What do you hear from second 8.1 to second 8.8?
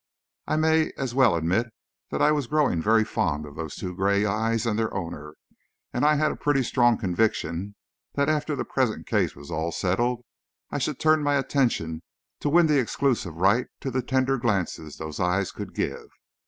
that after the